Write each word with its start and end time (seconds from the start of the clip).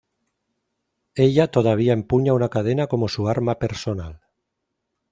Ella 1.13 1.51
todavía 1.51 1.93
empuña 1.93 2.33
una 2.33 2.49
cadena 2.49 2.87
como 2.87 3.07
su 3.07 3.29
arma 3.29 3.59
personal. 3.59 4.19